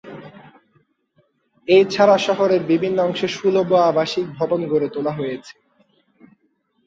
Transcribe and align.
এছাড়া 1.67 2.15
শহরের 2.27 2.61
বিভিন্ন 2.71 2.97
অংশে 3.01 3.27
সুলভ 3.29 3.69
আবাসিক 3.89 4.25
ভবন 4.37 4.61
গড়ে 4.71 4.87
তোলা 4.93 5.11
হয়েছে। 5.19 5.53